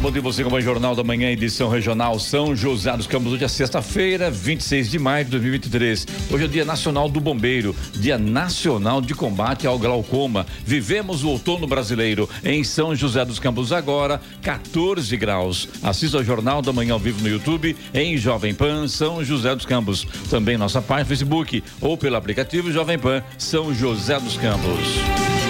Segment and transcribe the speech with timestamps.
[0.00, 3.32] Bom dia você com o Jornal da Manhã, edição regional São José dos Campos.
[3.32, 6.06] Hoje é sexta-feira, 26 de maio de 2023.
[6.30, 10.46] Hoje é o Dia Nacional do Bombeiro, Dia Nacional de Combate ao Glaucoma.
[10.66, 15.68] Vivemos o outono brasileiro em São José dos Campos agora, 14 graus.
[15.82, 19.64] Assista ao Jornal da Manhã ao vivo no YouTube em Jovem Pan São José dos
[19.64, 20.06] Campos.
[20.28, 25.43] Também nossa página Facebook ou pelo aplicativo Jovem Pan São José dos Campos.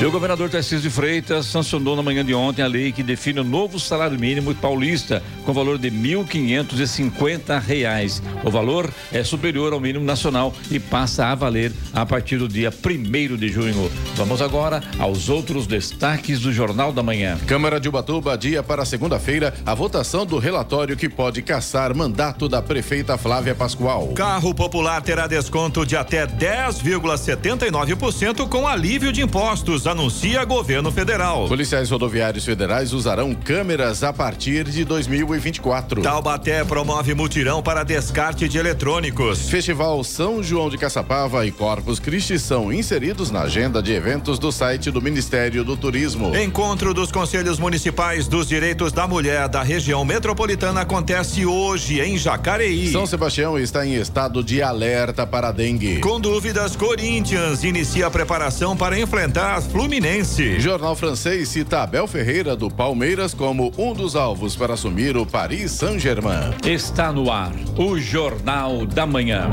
[0.00, 3.40] E o governador Tarcísio de Freitas sancionou na manhã de ontem a lei que define
[3.40, 8.22] o novo salário mínimo paulista com valor de 1.550 reais.
[8.42, 12.72] O valor é superior ao mínimo nacional e passa a valer a partir do dia
[12.72, 13.92] 1 de junho.
[14.14, 17.38] Vamos agora aos outros destaques do Jornal da Manhã.
[17.46, 22.62] Câmara de Ubatuba dia para segunda-feira a votação do relatório que pode caçar mandato da
[22.62, 24.14] prefeita Flávia Pascoal.
[24.14, 31.46] Carro popular terá desconto de até 10,79% com alívio de impostos anuncia governo federal.
[31.48, 36.02] Policiais rodoviários federais usarão câmeras a partir de 2024.
[36.02, 39.48] Taubaté promove mutirão para descarte de eletrônicos.
[39.48, 44.50] Festival São João de Caçapava e Corpus Christi são inseridos na agenda de eventos do
[44.50, 46.36] site do Ministério do Turismo.
[46.36, 52.92] Encontro dos Conselhos Municipais dos Direitos da Mulher da região metropolitana acontece hoje em Jacareí.
[52.92, 56.00] São Sebastião está em estado de alerta para dengue.
[56.00, 60.60] Com dúvidas, Corinthians inicia a preparação para enfrentar as Fluminense.
[60.60, 65.70] Jornal francês cita Abel Ferreira do Palmeiras como um dos alvos para assumir o Paris
[65.70, 66.50] Saint-Germain.
[66.62, 69.50] Está no ar o Jornal da Manhã.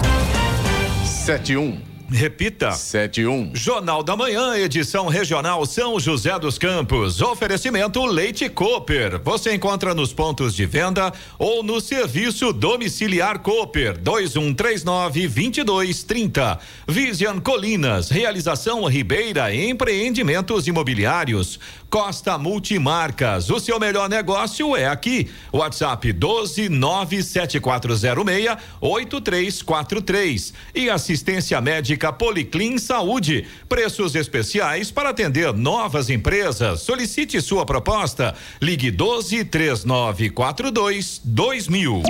[1.05, 1.86] 71.
[2.09, 2.71] Repita.
[2.71, 3.51] 71.
[3.53, 7.21] Jornal da Manhã, edição regional São José dos Campos.
[7.21, 9.19] Oferecimento Leite Cooper.
[9.21, 16.59] Você encontra nos pontos de venda ou no serviço domiciliar Cooper 2139 2230.
[16.87, 21.59] Vision Colinas, realização Ribeira Empreendimentos Imobiliários.
[21.89, 25.29] Costa Multimarcas, o seu melhor negócio é aqui.
[25.53, 33.47] WhatsApp 12 97406 8343 e assistência médica Policlin Saúde.
[33.69, 36.81] Preços especiais para atender novas empresas.
[36.81, 38.35] Solicite sua proposta.
[38.61, 42.03] Ligue 12 3942 2000.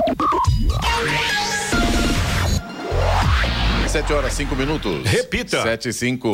[3.87, 5.07] Sete horas cinco minutos.
[5.07, 5.61] Repita.
[5.63, 6.31] Sete e cinco.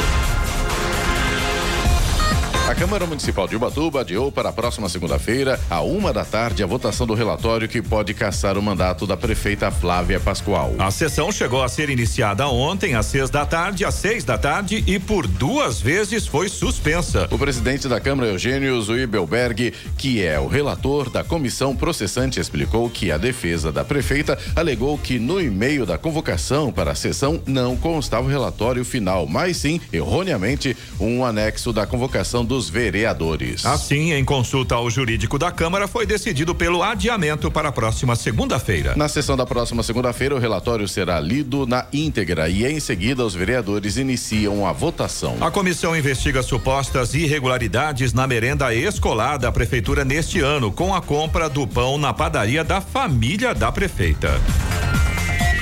[2.74, 6.66] A Câmara Municipal de Ubatuba adiou para a próxima segunda-feira, à uma da tarde, a
[6.66, 10.74] votação do relatório que pode caçar o mandato da prefeita Flávia Pascoal.
[10.80, 14.84] A sessão chegou a ser iniciada ontem, às seis da tarde, às seis da tarde
[14.88, 17.28] e por duas vezes foi suspensa.
[17.30, 23.12] O presidente da Câmara, Eugênio Zuibelberg, que é o relator da comissão processante, explicou que
[23.12, 28.26] a defesa da prefeita alegou que no e-mail da convocação para a sessão não constava
[28.26, 33.66] o relatório final, mas sim, erroneamente, um anexo da convocação dos vereadores.
[33.66, 38.94] Assim, em consulta ao jurídico da Câmara, foi decidido pelo adiamento para a próxima segunda-feira.
[38.96, 43.36] Na sessão da próxima segunda-feira, o relatório será lido na íntegra e em seguida os
[43.36, 45.38] vereadores iniciam a votação.
[45.42, 51.50] A comissão investiga supostas irregularidades na merenda escolar da prefeitura neste ano, com a compra
[51.50, 54.40] do pão na padaria da família da prefeita.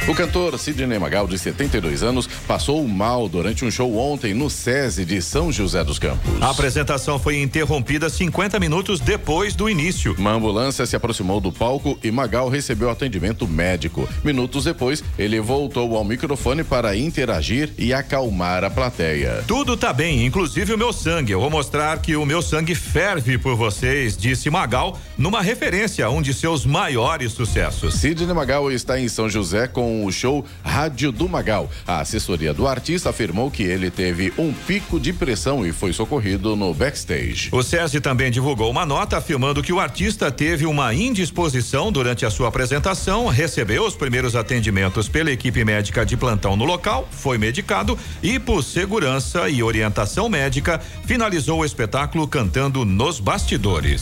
[0.08, 5.06] O cantor Sidney Magal, de 72 anos, passou mal durante um show ontem no SESI
[5.06, 6.42] de São José dos Campos.
[6.42, 10.16] A apresentação foi interrompida 50 minutos depois do início.
[10.18, 14.10] Uma ambulância se aproximou do palco e Magal recebeu atendimento médico.
[14.24, 19.44] Minutos depois, ele voltou ao microfone para interagir e acalmar a plateia.
[19.48, 21.34] Tudo tá bem, inclusive o meu sangue.
[21.34, 26.10] Eu vou mostrar que o meu sangue ferve por vocês, disse Magal, numa referência a
[26.10, 27.94] um de seus maiores sucessos.
[27.94, 31.70] Sidney Magal está em São José com o show Rádio do Magal.
[31.86, 36.56] A assessoria do artista afirmou que ele teve um pico de pressão e foi socorrido
[36.56, 37.50] no backstage.
[37.52, 42.32] O SESI também divulgou uma nota afirmando que o artista teve uma indisposição durante a
[42.32, 47.98] sua apresentação, recebeu os primeiros atendimentos pela equipe médica de plantão no local, foi medicado
[48.24, 54.02] e, por segurança e orientação médica, finalizou o espetáculo cantando nos bastidores.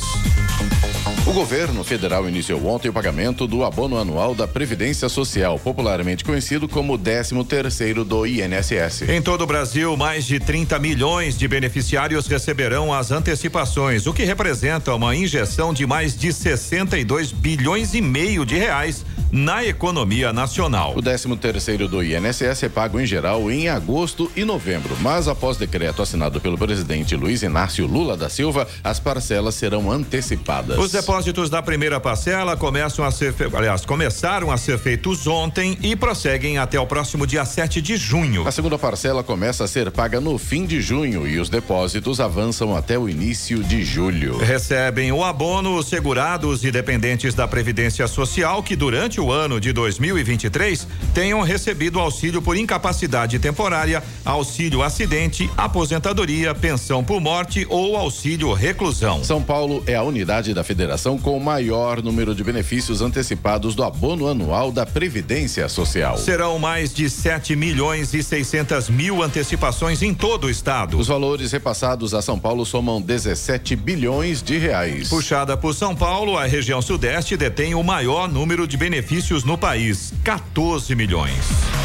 [1.25, 6.67] O governo federal iniciou ontem o pagamento do abono anual da Previdência Social, popularmente conhecido
[6.67, 9.03] como 13 terceiro do INSS.
[9.07, 14.23] Em todo o Brasil, mais de 30 milhões de beneficiários receberão as antecipações, o que
[14.23, 20.93] representa uma injeção de mais de 62 bilhões e meio de reais na economia nacional.
[20.95, 25.57] O 13 terceiro do INSS é pago em geral em agosto e novembro, mas após
[25.57, 30.79] decreto assinado pelo presidente Luiz Inácio Lula da Silva, as parcelas serão antecipadas.
[30.79, 35.95] Os depósitos da primeira parcela começam a ser, aliás, começaram a ser feitos ontem e
[35.95, 38.45] prosseguem até o próximo dia 7 de junho.
[38.45, 42.75] A segunda parcela começa a ser paga no fim de junho e os depósitos avançam
[42.75, 44.39] até o início de julho.
[44.39, 49.71] Recebem o abono os segurados e dependentes da Previdência Social que durante o ano de
[49.71, 58.51] 2023 tenham recebido auxílio por incapacidade temporária, auxílio acidente, aposentadoria, pensão por morte ou auxílio
[58.51, 59.23] reclusão.
[59.23, 60.78] São Paulo é a unidade da federação
[61.21, 66.17] com o maior número de benefícios antecipados do abono anual da Previdência Social.
[66.17, 70.97] Serão mais de 7 milhões e 600 mil antecipações em todo o estado.
[70.97, 75.09] Os valores repassados a São Paulo somam 17 bilhões de reais.
[75.09, 80.13] Puxada por São Paulo, a região sudeste detém o maior número de benefícios no país,
[80.23, 81.78] 14 milhões.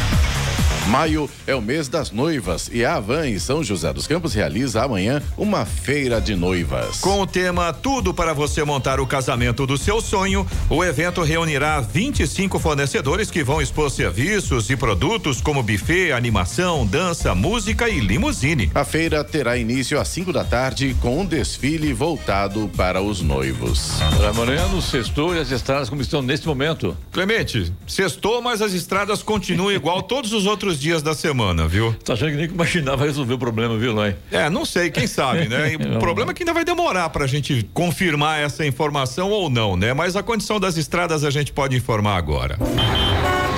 [0.87, 4.83] Maio é o mês das noivas e a Avan em São José dos Campos realiza
[4.83, 6.99] amanhã uma feira de noivas.
[6.99, 11.81] Com o tema Tudo para você montar o casamento do seu sonho, o evento reunirá
[11.81, 18.69] 25 fornecedores que vão expor serviços e produtos como buffet, animação, dança, música e limusine.
[18.75, 23.99] A feira terá início às 5 da tarde com um desfile voltado para os noivos.
[24.29, 26.95] Amanhã no sextou e as estradas como estão neste momento.
[27.11, 31.93] Clemente, sextou, mas as estradas continuam igual todos os outros dias da semana, viu?
[32.03, 34.15] Tá achando que nem que imaginava resolver o problema, viu, Lói?
[34.31, 35.75] É, não sei, quem sabe, né?
[35.95, 39.93] o problema é que ainda vai demorar pra gente confirmar essa informação ou não, né?
[39.93, 42.57] Mas a condição das estradas a gente pode informar agora.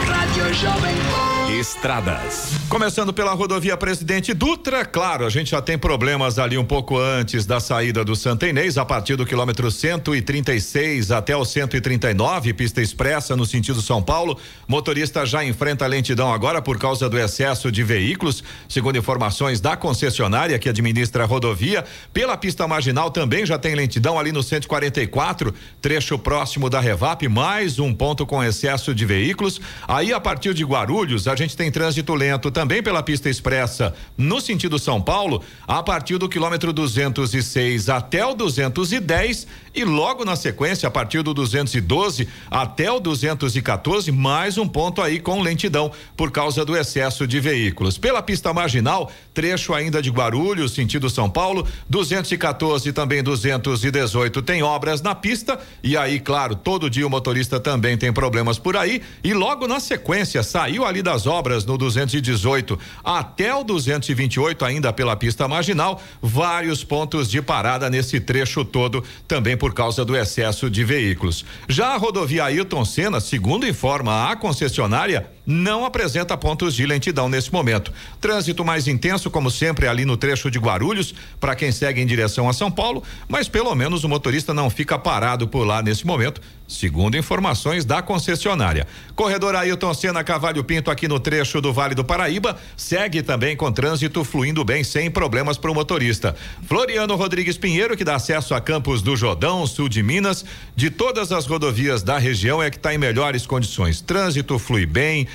[0.05, 2.51] Rádio Jovem Estradas.
[2.67, 7.45] Começando pela rodovia Presidente Dutra, claro, a gente já tem problemas ali um pouco antes
[7.45, 13.33] da saída do Santa Inês, a partir do quilômetro 136 até o 139, pista expressa
[13.33, 14.37] no sentido São Paulo.
[14.67, 20.59] Motorista já enfrenta lentidão agora por causa do excesso de veículos, segundo informações da concessionária
[20.59, 21.85] que administra a rodovia.
[22.11, 27.79] Pela pista marginal também já tem lentidão ali no 144, trecho próximo da Revap, mais
[27.79, 29.61] um ponto com excesso de veículos.
[29.87, 34.41] Aí a partir de Guarulhos, a gente tem trânsito lento também pela pista expressa no
[34.41, 39.47] sentido São Paulo, a partir do quilômetro 206 até o 210
[39.77, 45.19] e logo na sequência, a partir do 212 até o 214, mais um ponto aí
[45.19, 47.97] com lentidão por causa do excesso de veículos.
[47.97, 55.01] Pela pista marginal, trecho ainda de Guarulhos, sentido São Paulo, 214 também 218 tem obras
[55.01, 59.33] na pista e aí, claro, todo dia o motorista também tem problemas por aí e
[59.33, 65.47] logo na sequência saiu ali das obras no 218 até o 228 ainda pela pista
[65.47, 71.45] marginal, vários pontos de parada nesse trecho todo também por causa do excesso de veículos.
[71.67, 77.53] Já a rodovia Ailton Senna, segundo informa a concessionária, não apresenta pontos de lentidão nesse
[77.53, 77.93] momento.
[78.19, 82.49] Trânsito mais intenso, como sempre, ali no trecho de Guarulhos, para quem segue em direção
[82.49, 86.41] a São Paulo, mas pelo menos o motorista não fica parado por lá nesse momento,
[86.67, 88.85] segundo informações da concessionária.
[89.15, 93.71] Corredor Ailton Senna Cavalho Pinto, aqui no trecho do Vale do Paraíba, segue também com
[93.71, 96.35] trânsito fluindo bem, sem problemas para o motorista.
[96.67, 100.43] Floriano Rodrigues Pinheiro, que dá acesso a Campos do Jordão, sul de Minas,
[100.75, 104.01] de todas as rodovias da região, é que está em melhores condições.
[104.01, 105.25] Trânsito flui bem,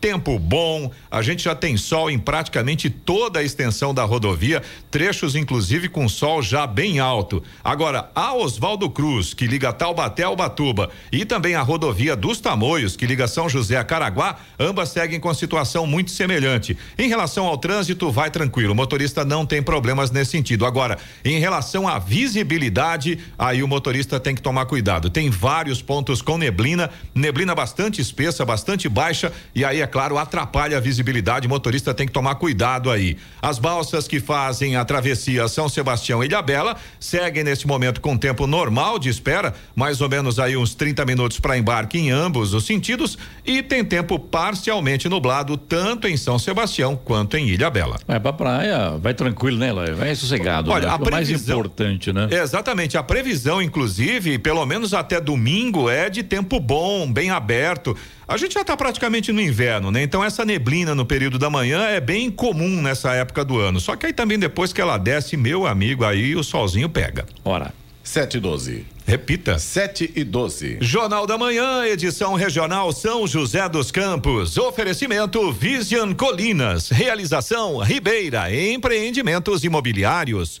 [0.00, 5.36] tempo bom, a gente já tem sol em praticamente toda a extensão da rodovia, trechos
[5.36, 7.42] inclusive com sol já bem alto.
[7.62, 12.96] Agora, a Oswaldo Cruz, que liga Taubaté ao Batuba, e também a rodovia dos Tamoios,
[12.96, 16.76] que liga São José a Caraguá, ambas seguem com situação muito semelhante.
[16.98, 20.64] Em relação ao trânsito, vai tranquilo, o motorista não tem problemas nesse sentido.
[20.64, 25.10] Agora, em relação à visibilidade, aí o motorista tem que tomar cuidado.
[25.10, 30.76] Tem vários pontos com neblina, neblina bastante espessa, bastante baixa, e aí, é claro, atrapalha
[30.78, 31.46] a visibilidade.
[31.46, 33.16] O motorista tem que tomar cuidado aí.
[33.42, 38.46] As balsas que fazem a travessia São Sebastião e Ilhabela seguem neste momento com tempo
[38.46, 42.64] normal de espera, mais ou menos aí uns 30 minutos para embarque em ambos os
[42.64, 47.98] sentidos, e tem tempo parcialmente nublado tanto em São Sebastião quanto em Ilhabela.
[48.06, 49.92] Vai pra praia, vai tranquilo, né, Lai?
[49.92, 50.70] Vai sossegado.
[50.70, 50.92] Olha, né?
[50.92, 52.28] a É o mais previsão- importante, né?
[52.30, 57.96] Exatamente, a previsão, inclusive, pelo menos até domingo, é de tempo bom, bem aberto.
[58.30, 60.04] A gente já está praticamente no inverno, né?
[60.04, 63.80] Então essa neblina no período da manhã é bem comum nessa época do ano.
[63.80, 67.26] Só que aí também depois que ela desce, meu amigo, aí o solzinho pega.
[67.44, 67.74] Ora.
[68.04, 68.86] 7 e 12.
[69.04, 69.58] Repita.
[69.58, 70.78] 7 e 12.
[70.80, 74.56] Jornal da Manhã, edição regional São José dos Campos.
[74.56, 76.88] Oferecimento Vision Colinas.
[76.88, 80.60] Realização Ribeira Empreendimentos Imobiliários.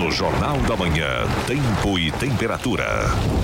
[0.00, 2.86] No Jornal da Manhã, tempo e temperatura.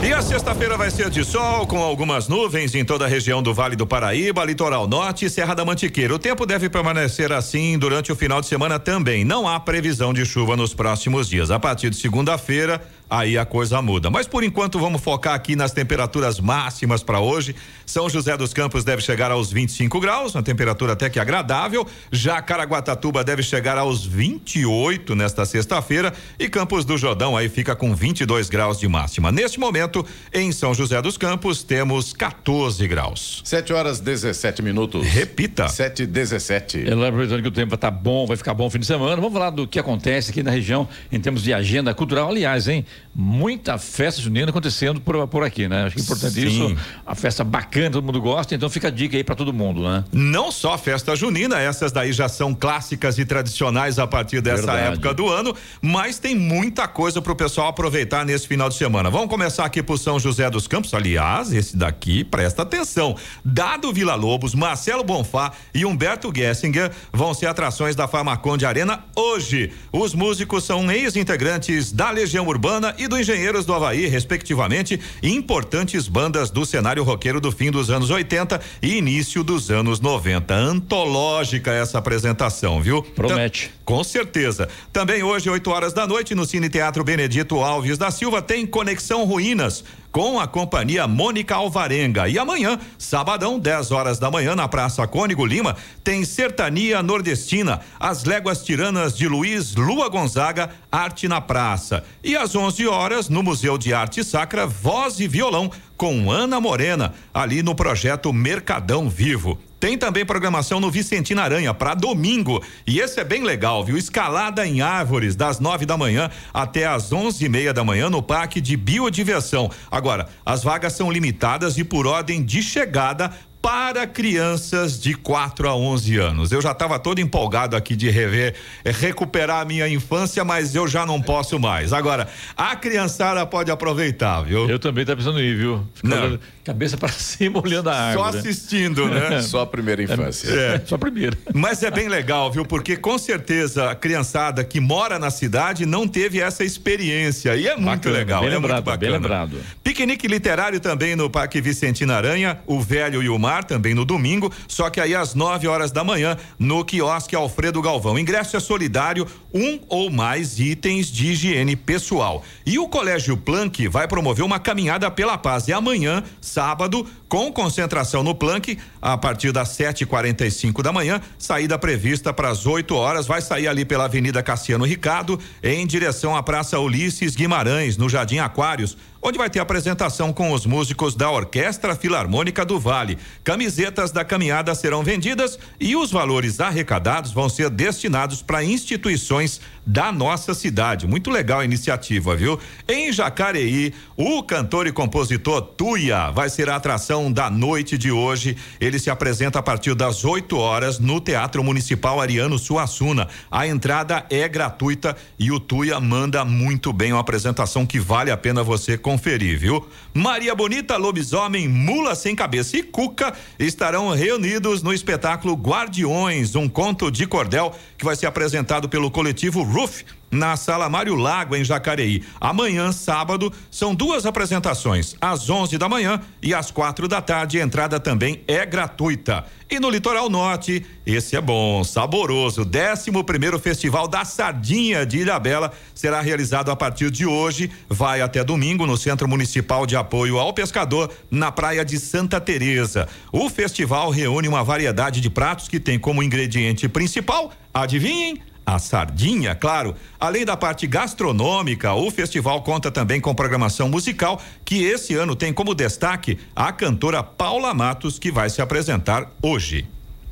[0.02, 3.52] E a sexta-feira vai ser de sol, com algumas nuvens em toda a região do
[3.52, 6.14] Vale do Paraíba, Litoral Norte e Serra da Mantiqueira.
[6.14, 9.22] O tempo deve permanecer assim durante o final de semana também.
[9.22, 11.50] Não há previsão de chuva nos próximos dias.
[11.50, 14.10] A partir de segunda-feira, aí a coisa muda.
[14.10, 17.54] Mas por enquanto vamos focar aqui nas temperaturas máximas para hoje.
[17.84, 21.86] São José dos Campos deve chegar aos 25 graus, uma temperatura até que agradável.
[22.10, 27.94] Já Caraguatatuba deve chegar aos 28 nesta sexta-feira e Campos do Jordão aí fica com
[27.94, 29.30] 22 graus de máxima.
[29.30, 33.40] Neste momento, em São José dos Campos, temos 14 graus.
[33.44, 35.06] 7 horas 17 minutos.
[35.06, 35.68] Repita.
[35.68, 36.88] 7 e 17.
[36.88, 39.16] Ela aproveitando que o tempo tá bom, vai ficar bom o fim de semana.
[39.16, 42.28] Vamos falar do que acontece aqui na região em termos de agenda cultural.
[42.28, 42.84] Aliás, hein?
[43.18, 45.84] Muita festa junina acontecendo por, por aqui, né?
[45.84, 46.46] Acho que é importante Sim.
[46.46, 46.76] isso.
[47.06, 50.04] A festa bacana, todo mundo gosta, então fica a dica aí para todo mundo, né?
[50.12, 54.92] Não só festa junina, essas daí já são clássicas e tradicionais a partir dessa Verdade.
[54.92, 59.08] época do ano, mas tem muita coisa pro pessoal aproveitar nesse final de semana.
[59.08, 60.92] Vamos começar aqui por São José dos Campos.
[60.92, 63.16] Aliás, esse daqui, presta atenção.
[63.42, 69.72] Dado Vila Lobos, Marcelo Bonfá e Humberto Gessinger vão ser atrações da Farmaconde Arena hoje.
[69.90, 76.50] Os músicos são ex-integrantes da Legião Urbana e do Engenheiros do Havaí, respectivamente, importantes bandas
[76.50, 80.54] do cenário roqueiro do fim dos anos 80 e início dos anos 90.
[80.54, 83.02] Antológica essa apresentação, viu?
[83.02, 83.70] Promete.
[83.84, 84.68] Com certeza.
[84.92, 89.24] Também hoje, 8 horas da noite, no Cine Teatro Benedito Alves da Silva, tem Conexão
[89.24, 89.84] Ruínas.
[90.16, 92.26] Com a companhia Mônica Alvarenga.
[92.26, 98.24] E amanhã, sabadão, 10 horas da manhã, na Praça Cônigo Lima, tem Sertania Nordestina, As
[98.24, 102.02] Léguas Tiranas de Luiz Lua Gonzaga, Arte na Praça.
[102.24, 107.12] E às 11 horas, no Museu de Arte Sacra, Voz e Violão, com Ana Morena,
[107.34, 109.58] ali no projeto Mercadão Vivo.
[109.86, 112.60] Tem também programação no Vicentina Aranha para domingo.
[112.84, 113.96] E esse é bem legal, viu?
[113.96, 118.20] Escalada em árvores das nove da manhã até às onze e meia da manhã no
[118.20, 119.70] Parque de Biodiversão.
[119.88, 125.74] Agora, as vagas são limitadas e por ordem de chegada para crianças de 4 a
[125.76, 126.52] 11 anos.
[126.52, 130.86] Eu já estava todo empolgado aqui de rever, eh, recuperar a minha infância, mas eu
[130.86, 131.92] já não posso mais.
[131.92, 134.68] Agora, a criançada pode aproveitar, viu?
[134.70, 135.86] Eu também pensando em ir, viu?
[135.94, 138.38] Ficar cabeça para cima olhando a Só árvore.
[138.48, 139.42] assistindo, né?
[139.42, 140.48] Só a primeira infância.
[140.48, 140.82] É.
[140.84, 141.36] Só primeiro.
[141.54, 142.64] Mas é bem legal, viu?
[142.64, 147.56] Porque com certeza a criançada que mora na cidade não teve essa experiência.
[147.56, 148.40] E é muito Bacana, legal.
[148.42, 148.98] bem é lembrado, muito bacana.
[149.00, 149.56] bem lembrado.
[149.82, 154.52] Piquenique literário também no Parque Vicentina Aranha, o Velho e o Mar também no domingo,
[154.68, 158.18] só que aí às 9 horas da manhã no quiosque Alfredo Galvão.
[158.18, 162.42] Ingresso é solidário, um ou mais itens de higiene pessoal.
[162.64, 165.68] E o Colégio Planck vai promover uma caminhada pela paz.
[165.68, 172.32] E amanhã, sábado, com concentração no Planck, a partir das 7h45 da manhã, saída prevista
[172.32, 173.26] para as 8 horas.
[173.26, 178.38] Vai sair ali pela Avenida Cassiano Ricardo, em direção à Praça Ulisses Guimarães, no Jardim
[178.38, 183.18] Aquários onde vai ter apresentação com os músicos da Orquestra Filarmônica do Vale.
[183.42, 190.10] Camisetas da caminhada serão vendidas e os valores arrecadados vão ser destinados para instituições da
[190.12, 191.06] nossa cidade.
[191.06, 192.58] Muito legal a iniciativa, viu?
[192.88, 198.56] Em Jacareí, o cantor e compositor Tuia vai ser a atração da noite de hoje.
[198.80, 203.28] Ele se apresenta a partir das 8 horas no Teatro Municipal Ariano Suassuna.
[203.50, 208.36] A entrada é gratuita e o Tuia manda muito bem uma apresentação que vale a
[208.36, 209.86] pena você conferir, viu?
[210.12, 217.10] Maria Bonita, Lobisomem, Mula Sem Cabeça e Cuca estarão reunidos no espetáculo Guardiões, um conto
[217.10, 220.04] de cordel que vai ser apresentado pelo coletivo Roof
[220.36, 222.22] na Sala Mário Lago, em Jacareí.
[222.40, 227.60] Amanhã, sábado, são duas apresentações, às 11 da manhã e às quatro da tarde.
[227.60, 229.44] A entrada também é gratuita.
[229.68, 232.62] E no Litoral Norte, esse é bom, saboroso.
[232.62, 237.68] 11 primeiro Festival da Sardinha de Ilhabela será realizado a partir de hoje.
[237.88, 243.08] Vai até domingo no Centro Municipal de Apoio ao Pescador, na Praia de Santa Teresa.
[243.32, 248.40] O festival reúne uma variedade de pratos que tem como ingrediente principal, adivinhem?
[248.66, 249.94] A sardinha, claro.
[250.18, 255.52] Além da parte gastronômica, o festival conta também com programação musical, que esse ano tem
[255.52, 259.86] como destaque a cantora Paula Matos, que vai se apresentar hoje.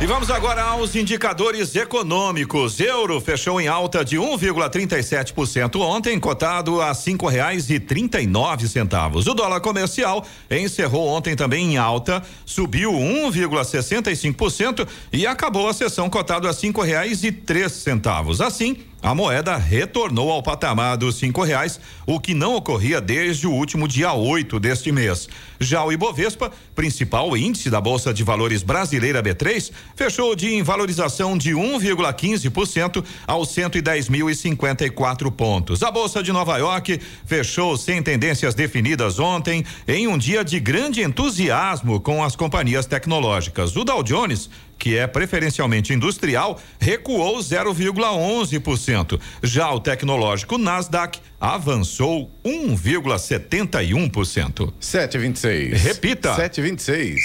[0.00, 2.80] E vamos agora aos indicadores econômicos.
[2.80, 8.66] Euro fechou em alta de 1,37% ontem, cotado a cinco reais e trinta e nove
[8.68, 9.26] centavos.
[9.26, 16.48] O dólar comercial encerrou ontem também em alta, subiu 1,65% e acabou a sessão cotado
[16.48, 18.40] a cinco reais e três centavos.
[18.40, 23.52] Assim, a moeda retornou ao patamar dos cinco reais, o que não ocorria desde o
[23.52, 25.28] último dia 8 deste mês.
[25.60, 31.38] Já o Ibovespa, principal índice da Bolsa de Valores brasileira B3, fechou de em valorização
[31.38, 35.82] de 1,15% aos 110.054 pontos.
[35.82, 41.02] A Bolsa de Nova York fechou sem tendências definidas ontem, em um dia de grande
[41.02, 43.76] entusiasmo com as companhias tecnológicas.
[43.76, 49.20] O Dow Jones que é preferencialmente industrial, recuou 0,11%.
[49.42, 54.72] Já o tecnológico Nasdaq avançou 1,71%.
[54.80, 55.74] 7,26.
[55.74, 56.36] Repita.
[56.36, 57.16] 7,26.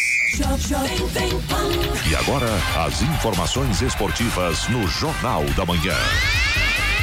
[2.09, 2.47] E agora,
[2.85, 5.95] as informações esportivas no Jornal da Manhã.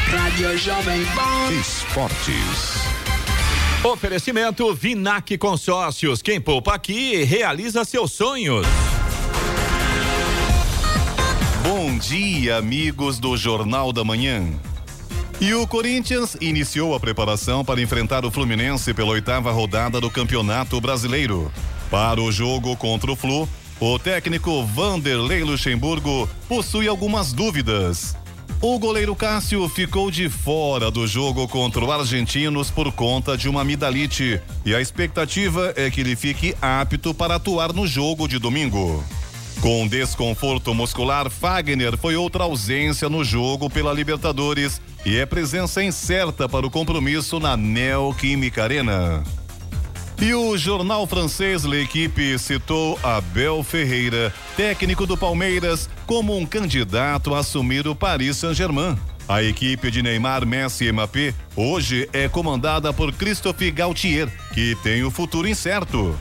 [0.08, 1.52] Rádio Jovem Pan.
[1.60, 2.80] Esportes.
[3.84, 6.20] Oferecimento Vinac Consórcios.
[6.20, 8.66] Quem poupa aqui realiza seus sonhos.
[11.62, 14.42] Bom dia, amigos do Jornal da Manhã.
[15.38, 20.80] E o Corinthians iniciou a preparação para enfrentar o Fluminense pela oitava rodada do Campeonato
[20.80, 21.52] Brasileiro.
[21.90, 23.46] Para o jogo contra o Flu,
[23.78, 28.16] o técnico Vanderlei Luxemburgo possui algumas dúvidas.
[28.62, 33.60] O goleiro Cássio ficou de fora do jogo contra o Argentinos por conta de uma
[33.60, 39.04] amidalite e a expectativa é que ele fique apto para atuar no jogo de domingo.
[39.60, 46.48] Com desconforto muscular, Fagner foi outra ausência no jogo pela Libertadores e é presença incerta
[46.48, 49.22] para o compromisso na Neoquímica Arena.
[50.18, 57.40] E o jornal francês L'Equipe citou Abel Ferreira, técnico do Palmeiras, como um candidato a
[57.40, 58.96] assumir o Paris Saint-Germain.
[59.28, 65.04] A equipe de Neymar, Messi e Mbappé hoje é comandada por Christophe Gaultier, que tem
[65.04, 66.18] o futuro incerto.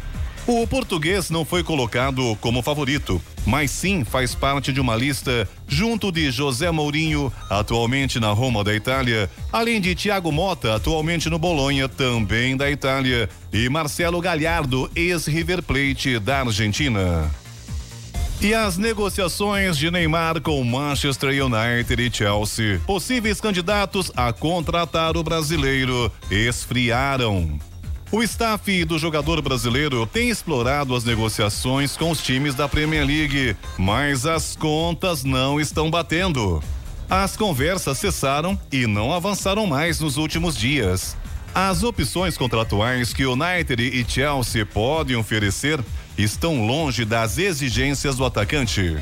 [0.48, 6.12] O português não foi colocado como favorito, mas sim faz parte de uma lista junto
[6.12, 11.88] de José Mourinho, atualmente na Roma da Itália, além de Thiago Mota, atualmente no Bolonha,
[11.88, 17.30] também da Itália, e Marcelo Galhardo, ex-River Plate da Argentina.
[18.42, 25.24] E as negociações de Neymar com Manchester United e Chelsea, possíveis candidatos a contratar o
[25.24, 27.60] brasileiro, esfriaram.
[28.12, 33.56] O staff do jogador brasileiro tem explorado as negociações com os times da Premier League,
[33.78, 36.60] mas as contas não estão batendo.
[37.08, 41.16] As conversas cessaram e não avançaram mais nos últimos dias.
[41.54, 45.80] As opções contratuais que United e Chelsea podem oferecer
[46.18, 48.98] estão longe das exigências do atacante.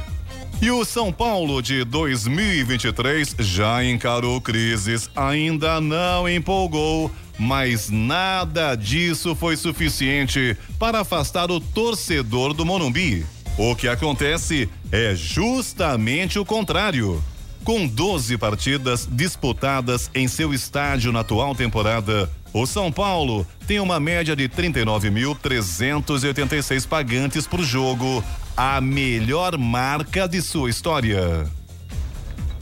[0.61, 9.35] E o São Paulo de 2023 já encarou crises, ainda não empolgou mas nada disso
[9.35, 13.25] foi suficiente para afastar o torcedor do Morumbi.
[13.57, 17.23] O que acontece é justamente o contrário.
[17.63, 22.29] Com 12 partidas disputadas em seu estádio na atual temporada,
[22.61, 28.23] o São Paulo tem uma média de 39.386 pagantes por jogo,
[28.55, 31.45] a melhor marca de sua história.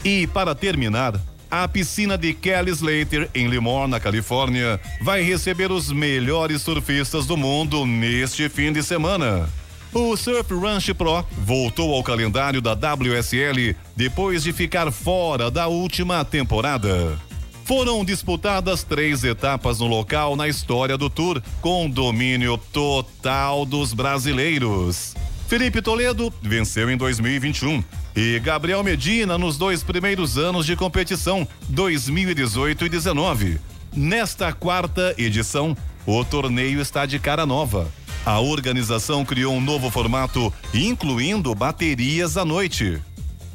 [0.04, 1.18] E para terminar,
[1.50, 7.34] a piscina de Kelly Slater, em Limor, na Califórnia, vai receber os melhores surfistas do
[7.36, 9.48] mundo neste fim de semana.
[9.94, 16.22] O Surf Ranch Pro voltou ao calendário da WSL depois de ficar fora da última
[16.22, 17.16] temporada.
[17.66, 25.16] Foram disputadas três etapas no local na história do Tour, com domínio total dos brasileiros.
[25.48, 27.82] Felipe Toledo venceu em 2021
[28.14, 33.58] e Gabriel Medina nos dois primeiros anos de competição, 2018 e 19.
[33.92, 35.76] Nesta quarta edição,
[36.06, 37.92] o torneio está de cara nova.
[38.24, 43.02] A organização criou um novo formato, incluindo baterias à noite.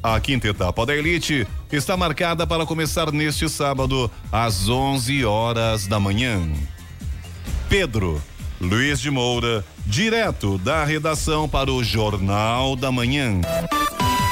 [0.04, 6.00] A quinta etapa da Elite está marcada para começar neste sábado, às 11 horas da
[6.00, 6.42] manhã.
[7.70, 8.22] Pedro
[8.60, 13.42] Luiz de Moura, direto da redação para o Jornal da Manhã.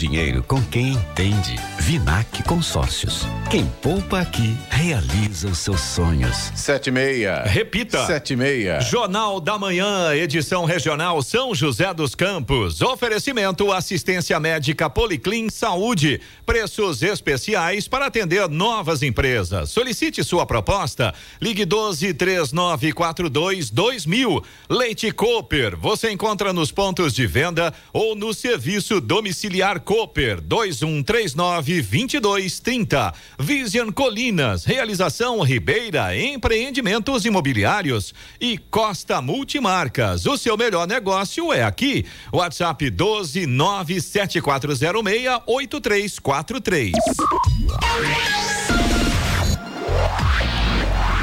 [0.00, 1.56] dinheiro com quem entende.
[1.78, 3.26] Vinac Consórcios.
[3.50, 6.50] Quem poupa aqui realiza os seus sonhos.
[6.54, 7.42] Sete e meia.
[7.42, 8.06] Repita.
[8.06, 8.80] Sete e meia.
[8.80, 12.80] Jornal da Manhã, edição regional São José dos Campos.
[12.80, 16.22] Oferecimento assistência médica Policlin Saúde.
[16.46, 19.68] Preços especiais para atender novas empresas.
[19.68, 21.12] Solicite sua proposta.
[21.42, 24.42] Ligue 12 3942 2000.
[24.70, 25.76] Leite Cooper.
[25.76, 33.12] Você encontra nos pontos de venda ou no serviço domiciliar Cooper 2139 2230.
[33.40, 40.26] Vision Colinas, realização Ribeira Empreendimentos Imobiliários e Costa Multimarcas.
[40.26, 42.06] O seu melhor negócio é aqui.
[42.32, 46.92] WhatsApp 12 97406 8343.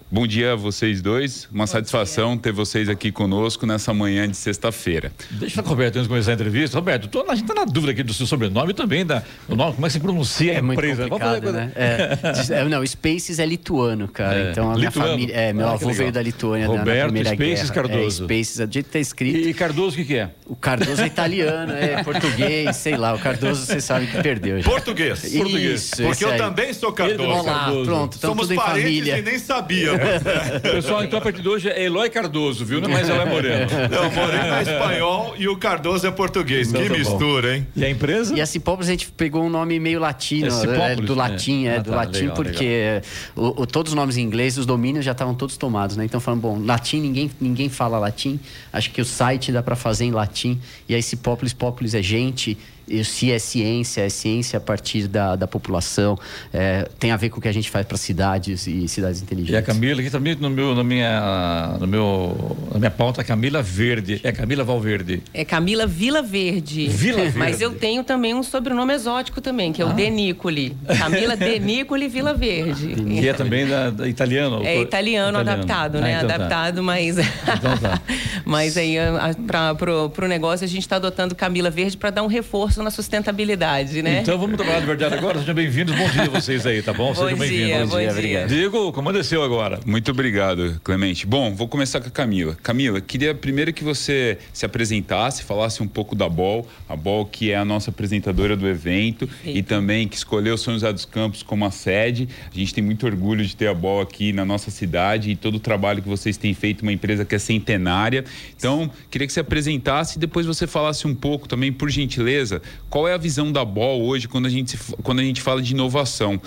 [0.08, 1.48] Bom dia a vocês dois.
[1.50, 2.42] Uma Bom satisfação dia.
[2.42, 5.10] ter vocês aqui conosco nessa manhã de sexta-feira.
[5.32, 6.78] Deixa eu falar com o Roberto antes de começar a entrevista.
[6.78, 9.56] Roberto, tô, a gente está na dúvida aqui do seu sobrenome e também da o
[9.56, 11.08] nome, como é que se pronuncia é a empresa?
[11.08, 11.72] Muito complicado, né?
[11.74, 14.38] É, não, Spaces é lituano, cara.
[14.38, 15.10] É, então a minha lituano?
[15.10, 17.88] família, é, meu ah, avô veio da Lituânia Roberto, na, na primeira Spaces guerra.
[17.88, 18.22] Cardoso.
[18.22, 19.48] É, Spaces, do jeito que tá escrito.
[19.48, 20.30] E Cardoso o que, que é?
[20.46, 23.12] O Cardoso é italiano, é português, sei lá.
[23.12, 24.60] O Cardoso você sabe que perdeu.
[24.60, 24.70] Já.
[24.70, 25.24] Português.
[25.24, 25.90] Isso, Português.
[25.96, 27.28] Porque eu também sou Cardoso.
[27.28, 27.84] Olá, Cardoso.
[27.84, 29.18] pronto, estamos Somos tudo em parentes família.
[29.18, 29.95] e nem sabia.
[30.62, 32.80] Pessoal, então a partir de hoje é Eloy Cardoso, viu?
[32.80, 33.66] Não é mais Eloy Moreno.
[33.90, 36.68] Não, Moreno é espanhol e o Cardoso é português.
[36.68, 36.98] Então que tá bom.
[36.98, 37.66] mistura, hein?
[37.76, 38.34] E a empresa?
[38.36, 41.64] E a Cipópolis a gente pegou um nome meio latino, É Cipópolis, é, do latim,
[41.64, 41.74] né?
[41.74, 43.02] é, Ah, do tá, latim, legal, porque
[43.34, 46.04] o- o- todos os nomes em inglês, os domínios já estavam todos tomados, né?
[46.04, 48.38] Então falando, bom, latim, ninguém, ninguém fala latim,
[48.72, 52.56] acho que o site dá para fazer em latim, e aí Cipópolis, Pópolis é gente,
[53.04, 56.18] se é ciência, é ciência a partir da, da população,
[56.52, 59.54] é, tem a ver com o que a gente faz para cidades e cidades inteligentes.
[59.54, 63.62] E a Camila, aqui também no meu, na, minha, no meu, na minha pauta, Camila
[63.62, 64.20] Verde.
[64.22, 65.22] É Camila Valverde.
[65.34, 66.88] É Camila Vila Verde.
[66.88, 67.38] Vila Verde.
[67.38, 70.76] Mas eu tenho também um sobrenome exótico também, que é o Denicoli.
[70.98, 72.94] Camila Denicoli Vila Verde.
[72.94, 74.62] Que é também da, da italiano.
[74.64, 76.12] É italiano, adaptado, Ah, né?
[76.16, 76.34] então tá.
[76.36, 77.16] adaptado, mas.
[77.56, 78.00] Então tá.
[78.44, 82.10] mas aí, a- a- pra, pro, pro negócio, a gente está adotando Camila Verde para
[82.10, 84.20] dar um reforço na sustentabilidade, né?
[84.20, 85.38] Então vamos trabalhar de verdade agora.
[85.38, 85.94] Sejam bem-vindos.
[85.94, 87.08] Bom dia a vocês aí, tá bom?
[87.08, 87.90] Bom Sejam dia, bem-vindos.
[87.90, 88.48] bom dia, obrigado.
[88.48, 89.80] Diego, comanda é seu agora.
[89.86, 91.26] Muito obrigado, Clemente.
[91.26, 92.56] Bom, vou começar com a Camila.
[92.62, 97.50] Camila, queria primeiro que você se apresentasse, falasse um pouco da Bol, a Bol que
[97.50, 101.64] é a nossa apresentadora do evento e também que escolheu São José dos Campos como
[101.64, 102.28] a sede.
[102.52, 105.56] A gente tem muito orgulho de ter a Bol aqui na nossa cidade e todo
[105.56, 108.24] o trabalho que vocês têm feito, uma empresa que é centenária.
[108.56, 113.08] Então, queria que você apresentasse e depois você falasse um pouco também, por gentileza, qual
[113.08, 116.40] é a visão da Bol hoje quando a gente, quando a gente fala de inovação.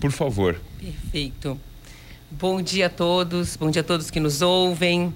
[0.00, 0.60] por favor.
[0.80, 1.58] Perfeito.
[2.30, 5.14] Bom dia a todos, bom dia a todos que nos ouvem.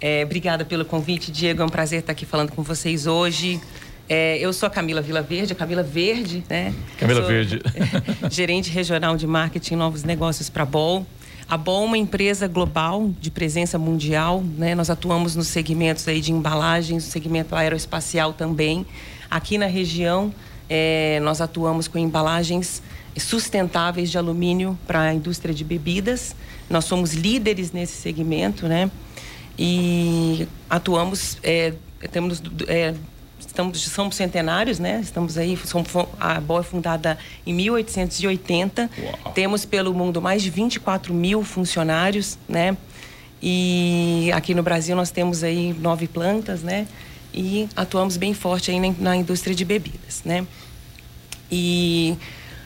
[0.00, 1.62] É, obrigada pelo convite, Diego.
[1.62, 3.60] É um prazer estar aqui falando com vocês hoje.
[4.08, 6.74] É, eu sou a Camila Vila Verde, a Camila Verde, né?
[6.98, 7.60] Camila Sou Verde.
[8.30, 11.06] gerente regional de marketing e novos negócios para a BOL.
[11.48, 14.74] A BOL é uma empresa global de presença mundial, né?
[14.74, 18.86] Nós atuamos nos segmentos aí de embalagens, no segmento aeroespacial também.
[19.30, 20.34] Aqui na região,
[20.68, 22.82] é, nós atuamos com embalagens
[23.16, 26.34] sustentáveis de alumínio para a indústria de bebidas.
[26.68, 28.90] Nós somos líderes nesse segmento, né?
[29.58, 31.74] E atuamos, é,
[32.10, 32.94] temos, é,
[33.38, 35.00] estamos, somos centenários, né?
[35.02, 35.88] Estamos aí, somos,
[36.18, 38.90] a BOA é fundada em 1880.
[38.98, 39.32] Uau.
[39.32, 42.76] Temos pelo mundo mais de 24 mil funcionários, né?
[43.42, 46.86] E aqui no Brasil nós temos aí nove plantas, né?
[47.32, 50.46] E atuamos bem forte aí na, na indústria de bebidas, né?
[51.50, 52.16] E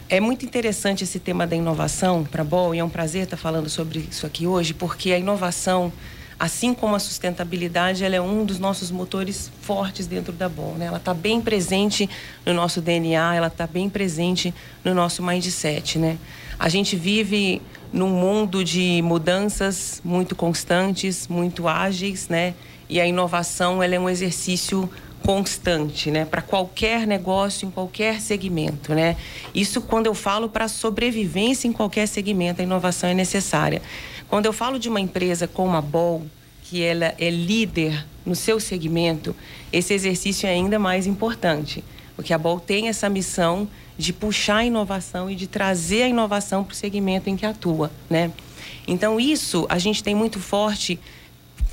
[0.09, 3.37] é muito interessante esse tema da inovação para a BOL e é um prazer estar
[3.37, 5.91] falando sobre isso aqui hoje, porque a inovação,
[6.39, 10.75] assim como a sustentabilidade, ela é um dos nossos motores fortes dentro da BOL.
[10.75, 10.87] Né?
[10.87, 12.09] Ela está bem presente
[12.45, 14.53] no nosso DNA, ela está bem presente
[14.85, 15.99] no nosso mindset.
[15.99, 16.19] Né?
[16.59, 22.55] A gente vive num mundo de mudanças muito constantes, muito ágeis, né?
[22.89, 24.89] E a inovação ela é um exercício
[25.25, 29.17] constante, né, para qualquer negócio em qualquer segmento, né?
[29.55, 33.81] Isso quando eu falo para sobrevivência em qualquer segmento, a inovação é necessária.
[34.29, 36.27] Quando eu falo de uma empresa como a Bol,
[36.63, 39.35] que ela é líder no seu segmento,
[39.73, 41.83] esse exercício é ainda mais importante,
[42.15, 43.67] porque a Bol tem essa missão
[43.97, 47.91] de puxar a inovação e de trazer a inovação para o segmento em que atua,
[48.11, 48.31] né?
[48.87, 50.99] Então isso a gente tem muito forte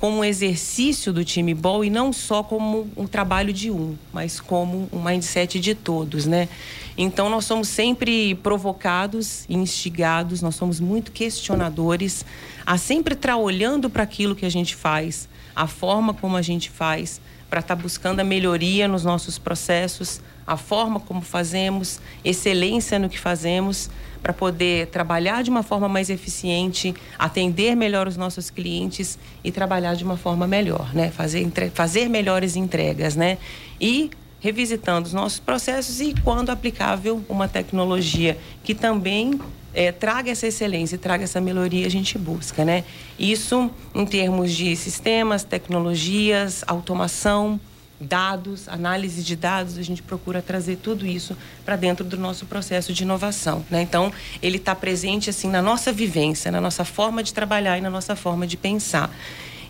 [0.02, 4.40] como um exercício do time ball e não só como um trabalho de um, mas
[4.40, 6.50] como um mindset de todos, né?
[6.98, 12.26] Então nós somos sempre provocados, instigados, nós somos muito questionadores,
[12.66, 16.72] a sempre estar olhando para aquilo que a gente faz, a forma como a gente
[16.72, 23.08] faz, para estar buscando a melhoria nos nossos processos, a forma como fazemos, excelência no
[23.08, 23.88] que fazemos,
[24.22, 29.96] para poder trabalhar de uma forma mais eficiente, atender melhor os nossos clientes e trabalhar
[29.96, 31.10] de uma forma melhor, né?
[31.12, 33.38] Fazer, fazer melhores entregas, né?
[33.80, 39.40] E revisitando os nossos processos e, quando aplicável, uma tecnologia que também
[39.74, 42.84] é, traga essa excelência, traga essa melhoria, a gente busca, né?
[43.18, 47.60] Isso em termos de sistemas, tecnologias, automação,
[48.02, 52.92] dados, análise de dados, a gente procura trazer tudo isso para dentro do nosso processo
[52.92, 53.64] de inovação.
[53.70, 53.84] Né?
[53.84, 54.12] Então,
[54.42, 58.16] ele está presente assim na nossa vivência, na nossa forma de trabalhar e na nossa
[58.16, 59.16] forma de pensar.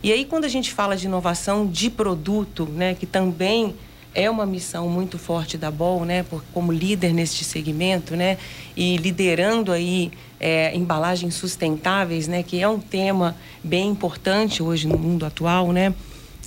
[0.02, 3.76] E aí, quando a gente fala de inovação de produto, né, que também
[4.16, 8.38] é uma missão muito forte da BOL, né, como líder neste segmento, né,
[8.76, 14.98] e liderando aí é, embalagens sustentáveis, né, que é um tema bem importante hoje no
[14.98, 15.94] mundo atual, né,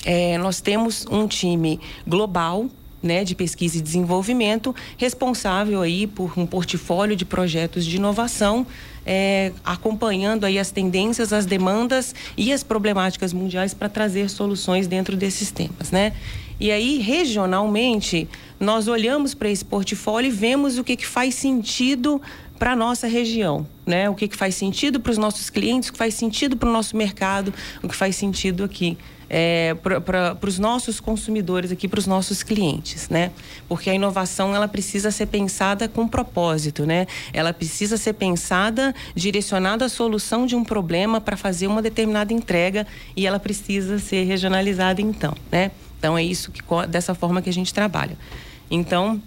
[0.04, 2.68] é, nós temos um time global
[3.04, 8.66] né, de pesquisa e desenvolvimento, responsável aí por um portfólio de projetos de inovação,
[9.04, 15.16] é, acompanhando aí as tendências, as demandas e as problemáticas mundiais para trazer soluções dentro
[15.16, 16.14] desses temas, né?
[16.58, 22.22] E aí, regionalmente, nós olhamos para esse portfólio e vemos o que, que faz sentido
[22.58, 24.08] para a nossa região, né?
[24.08, 26.72] O que, que faz sentido para os nossos clientes, o que faz sentido para o
[26.72, 28.96] nosso mercado, o que faz sentido aqui
[29.28, 33.30] é, para os nossos consumidores aqui, para os nossos clientes, né?
[33.68, 37.06] Porque a inovação ela precisa ser pensada com propósito, né?
[37.32, 42.86] Ela precisa ser pensada direcionada à solução de um problema para fazer uma determinada entrega
[43.16, 45.70] e ela precisa ser regionalizada então, né?
[45.98, 48.16] Então é isso que dessa forma que a gente trabalha.
[48.70, 49.22] Então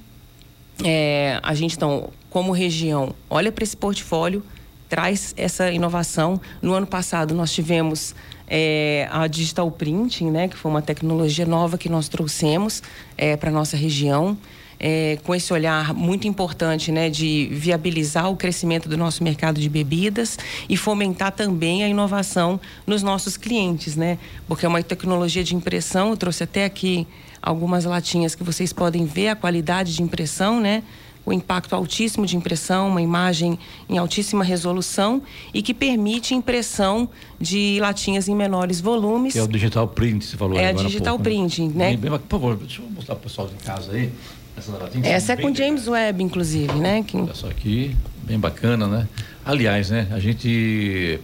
[0.84, 4.44] é, a gente então como região olha para esse portfólio
[4.88, 6.40] traz essa inovação.
[6.62, 8.16] No ano passado nós tivemos
[8.48, 12.82] é, a digital printing, né, que foi uma tecnologia nova que nós trouxemos
[13.18, 14.38] é, para nossa região.
[14.80, 19.68] É, com esse olhar muito importante né, de viabilizar o crescimento do nosso mercado de
[19.68, 20.38] bebidas
[20.70, 24.20] e fomentar também a inovação nos nossos clientes, né?
[24.48, 27.08] Porque é uma tecnologia de impressão, eu trouxe até aqui
[27.42, 30.84] algumas latinhas que vocês podem ver a qualidade de impressão, né?
[31.28, 33.60] O impacto altíssimo de impressão, uma imagem
[33.90, 35.22] em altíssima resolução
[35.54, 39.34] e que permite impressão de latinhas em menores volumes.
[39.34, 41.92] Que é o digital print, você falou É a digital pouco, printing, né?
[41.92, 41.98] né?
[41.98, 44.10] Bem, bem, por favor, deixa eu mostrar para o pessoal de casa aí.
[44.56, 47.04] Essa, latinha, Essa é com James Webb, inclusive, né?
[47.04, 47.18] Que...
[47.18, 49.06] Olha só aqui, bem bacana, né?
[49.46, 50.08] Aliás, né?
[50.12, 51.20] A gente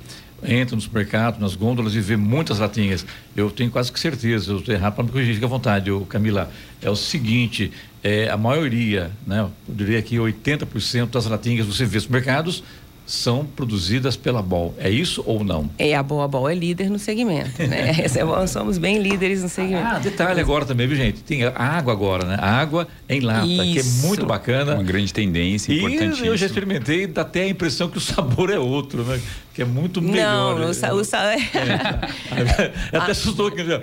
[0.46, 3.06] entra no supermercado, nas gôndolas e vê muitas latinhas.
[3.36, 6.02] Eu tenho quase que certeza, eu estou errado para me corrigir, fica à vontade, eu,
[6.06, 6.50] Camila.
[6.82, 7.72] É o seguinte,
[8.04, 9.42] é, a maioria, né?
[9.42, 12.64] Eu diria que 80% das latinhas que você vê nos mercados
[13.06, 14.74] são produzidas pela Bol.
[14.78, 15.70] É isso ou não?
[15.78, 17.94] É, a Boa Bol é líder no segmento, né?
[18.26, 19.86] Nós somos bem líderes no segmento.
[19.86, 21.22] Ah, detalhe agora também, viu, gente?
[21.22, 22.38] Tem a água agora, né?
[22.40, 24.08] A água em lata, que é Isso.
[24.08, 24.76] muito bacana.
[24.76, 26.28] Uma grande tendência, E importantíssima.
[26.28, 29.20] eu já experimentei, dá até a impressão que o sabor é outro, né?
[29.54, 30.60] Que é muito melhor.
[30.60, 31.36] Não, o, sa- o sa-
[32.92, 33.64] Até assustou aqui.
[33.64, 33.78] né?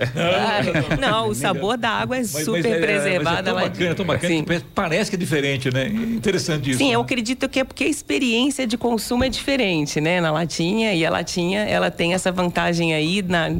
[1.00, 3.44] Não, o sabor da água é Mas- mas super é- mas é preservado.
[3.44, 4.44] tão bacana, tão bacana, Sim.
[4.44, 5.86] que parece que é diferente, né?
[5.86, 6.78] Interessante isso.
[6.78, 7.04] Sim, eu né?
[7.04, 10.20] acredito que é porque a experiência de consumo é diferente, né?
[10.20, 13.50] Na latinha, e a latinha, ela tem essa vantagem aí, na-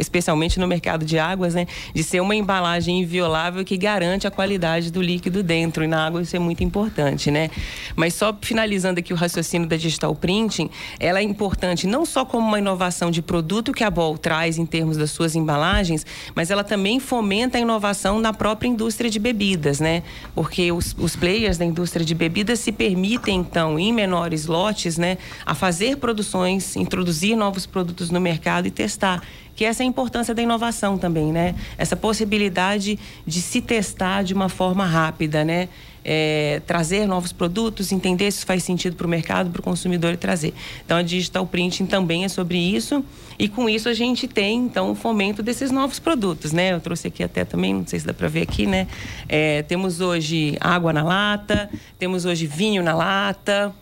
[0.00, 1.66] especialmente no mercado de águas, né?
[1.94, 5.84] De ser uma embalagem inviolável que garante a qualidade do líquido dentro.
[5.84, 7.50] E na água isso é muito importante, né?
[7.94, 12.46] Mas só finalizando aqui o raciocínio da digital printing, ela é importante não só como
[12.46, 16.64] uma inovação de produto que a Bol traz em termos das suas embalagens, mas ela
[16.64, 20.02] também fomenta a inovação na própria indústria de bebidas, né?
[20.34, 25.18] Porque os, os players da indústria de bebidas se permitem, então, em menores lotes, né,
[25.44, 29.22] a fazer produções, introduzir novos produtos no mercado e testar.
[29.54, 31.56] Que essa é a importância da inovação também, né?
[31.76, 35.68] Essa possibilidade de se testar de uma forma rápida, né?
[36.04, 40.16] É, trazer novos produtos, entender se faz sentido para o mercado, para o consumidor e
[40.16, 40.54] trazer.
[40.84, 43.04] Então, a digital printing também é sobre isso
[43.38, 46.72] e com isso a gente tem então o fomento desses novos produtos, né?
[46.72, 48.88] Eu trouxe aqui até também, não sei se dá para ver aqui, né?
[49.28, 53.72] É, temos hoje água na lata, temos hoje vinho na lata,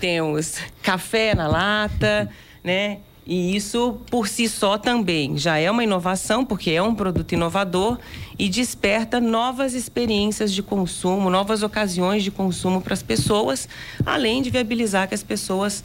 [0.00, 2.30] temos café na lata,
[2.62, 2.98] né?
[3.26, 7.98] E isso por si só também já é uma inovação, porque é um produto inovador
[8.38, 13.68] e desperta novas experiências de consumo, novas ocasiões de consumo para as pessoas,
[14.04, 15.82] além de viabilizar que as pessoas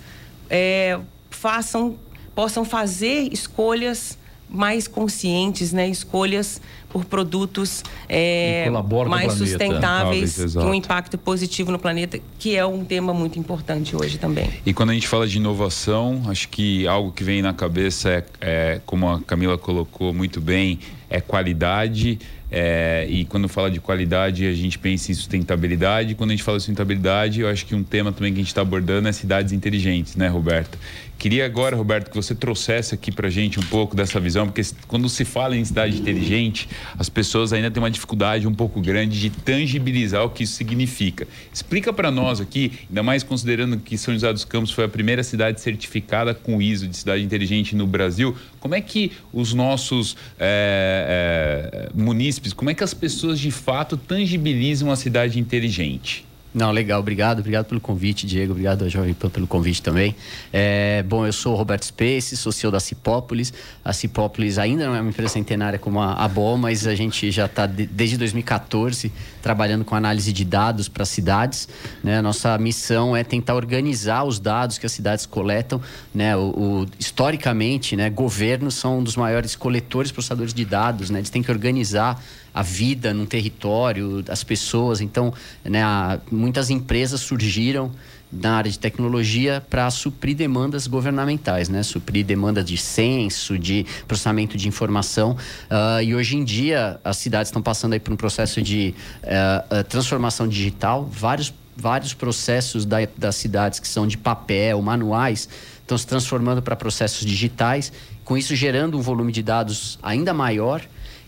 [0.50, 1.00] é,
[1.32, 1.96] façam,
[2.36, 5.88] possam fazer escolhas mais conscientes, né?
[5.88, 8.70] Escolhas por produtos é,
[9.08, 13.96] mais sustentáveis, Talvez, com um impacto positivo no planeta, que é um tema muito importante
[13.96, 14.50] hoje também.
[14.66, 18.24] E quando a gente fala de inovação, acho que algo que vem na cabeça é,
[18.42, 22.20] é, como a Camila colocou muito bem, é qualidade.
[22.52, 26.16] é, e quando fala de qualidade, a gente pensa em sustentabilidade.
[26.16, 28.50] Quando a gente fala de sustentabilidade, eu acho que um tema também que a gente
[28.50, 30.78] está abordando é cidades inteligentes, né, Roberto?
[31.18, 35.08] Queria agora, Roberto, que você trouxesse aqui para gente um pouco dessa visão, porque quando
[35.08, 36.68] se fala em cidade inteligente,
[36.98, 41.28] as pessoas ainda têm uma dificuldade um pouco grande de tangibilizar o que isso significa.
[41.54, 45.24] Explica para nós aqui, ainda mais considerando que São José dos Campos foi a primeira
[45.24, 51.88] cidade certificada com ISO de cidade inteligente no Brasil, como é que os nossos é,
[51.88, 56.31] é, munícipes, como é que as pessoas de fato tangibilizam a cidade inteligente?
[56.54, 60.14] Não, legal, obrigado, obrigado pelo convite, Diego, obrigado Jovem Pan pelo convite também.
[60.52, 63.54] É, bom, eu sou o Roberto Space, sou CEO da Cipópolis.
[63.86, 67.32] A Cipópolis ainda não é uma empresa centenária como a, a BOL, mas a gente
[67.32, 71.68] já está desde 2014 trabalhando com análise de dados para cidades.
[72.04, 72.22] Né?
[72.22, 75.82] Nossa missão é tentar organizar os dados que as cidades coletam.
[76.14, 76.36] Né?
[76.36, 76.42] O,
[76.84, 81.10] o- historicamente, né, governos são um dos maiores coletores processadores de dados.
[81.10, 81.20] Né?
[81.20, 82.22] Eles têm que organizar
[82.54, 85.00] a vida num território, as pessoas.
[85.02, 85.82] Então, né,
[86.30, 87.92] muitas empresas surgiram
[88.32, 91.84] na área de tecnologia para suprir demandas governamentais, né?
[91.84, 95.36] Suprir demanda de censo, de processamento de informação.
[95.70, 99.84] Ah, e hoje em dia, as cidades estão passando aí por um processo de ah,
[99.84, 101.06] transformação digital.
[101.12, 105.50] Vários, vários processos da- das cidades que são de papel, manuais,
[105.82, 107.92] estão se transformando para processos digitais,
[108.24, 110.82] com isso gerando um volume de dados ainda maior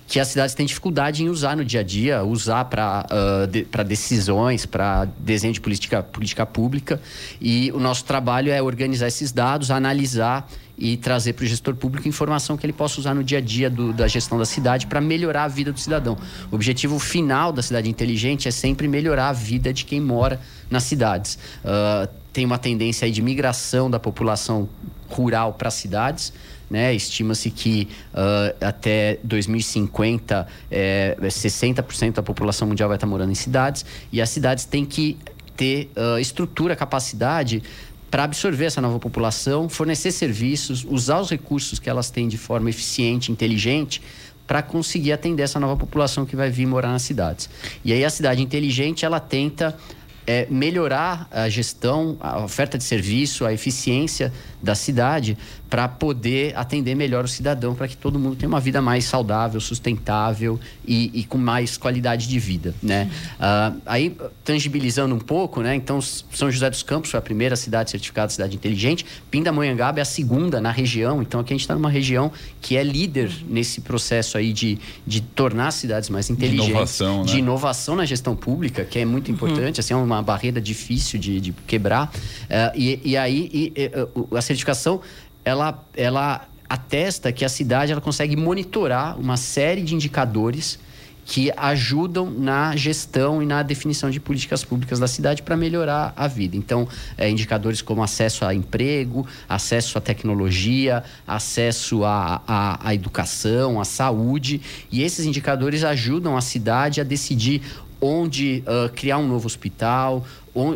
[0.08, 5.06] que as cidades têm dificuldade em usar no dia a dia, usar para decisões, para
[5.18, 7.02] desenho de política, política pública.
[7.40, 12.08] E o nosso trabalho é organizar esses dados, analisar e trazer para o gestor público
[12.08, 15.00] informação que ele possa usar no dia a dia do- da gestão da cidade para
[15.00, 16.18] melhorar a vida do cidadão.
[16.52, 20.40] O objetivo final da cidade inteligente é sempre melhorar a vida de quem mora
[20.70, 21.38] nas cidades.
[21.64, 24.68] Ah, tem uma tendência aí de migração da população
[25.08, 26.34] rural para as cidades.
[26.74, 26.92] Né?
[26.96, 33.86] Estima-se que ah, até 2050 é, 60% da população mundial vai estar morando em cidades
[34.12, 35.16] e as cidades têm que
[35.56, 37.62] ter ah, estrutura, capacidade
[38.10, 42.72] para absorver essa nova população, fornecer serviços, usar os recursos que elas têm de forma
[42.72, 44.02] eficiente, inteligente,
[44.48, 47.48] para conseguir atender essa nova população que vai vir morar nas cidades.
[47.86, 49.78] E aí a cidade inteligente ela tenta
[50.26, 54.32] é, melhorar a gestão, a oferta de serviço, a eficiência
[54.62, 55.38] da cidade
[55.74, 59.60] para poder atender melhor o cidadão, para que todo mundo tenha uma vida mais saudável,
[59.60, 63.10] sustentável e, e com mais qualidade de vida, né?
[63.40, 65.74] Ah, aí, tangibilizando um pouco, né?
[65.74, 70.04] Então, São José dos Campos foi a primeira cidade certificada de cidade inteligente, Pindamonhangaba é
[70.04, 72.32] a segunda na região, então aqui a gente está numa região
[72.62, 74.78] que é líder nesse processo aí de,
[75.08, 77.32] de tornar as cidades mais inteligentes, inovação, né?
[77.32, 81.42] de inovação na gestão pública, que é muito importante, assim, é uma barreira difícil de,
[81.42, 82.14] de quebrar.
[82.48, 85.02] É, e, e aí e, e, a certificação
[85.46, 90.80] ela, ela atesta que a cidade ela consegue monitorar uma série de indicadores
[91.26, 96.28] que ajudam na gestão e na definição de políticas públicas da cidade para melhorar a
[96.28, 96.58] vida.
[96.58, 96.88] Então,
[97.18, 102.42] é, indicadores como acesso a emprego, acesso à tecnologia, acesso à,
[102.82, 104.60] à educação, à saúde,
[104.92, 107.62] e esses indicadores ajudam a cidade a decidir
[108.02, 110.26] onde uh, criar um novo hospital,